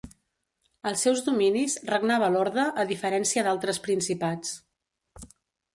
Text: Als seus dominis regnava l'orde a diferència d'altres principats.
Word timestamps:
Als 0.91 1.03
seus 1.07 1.21
dominis 1.27 1.75
regnava 1.91 2.31
l'orde 2.37 2.65
a 2.85 2.89
diferència 2.93 3.45
d'altres 3.49 3.83
principats. 3.89 4.59